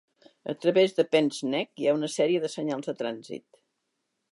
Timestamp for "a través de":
0.53-1.05